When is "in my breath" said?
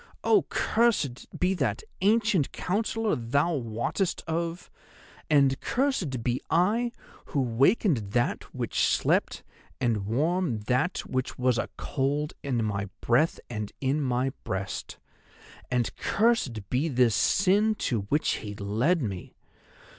12.41-13.39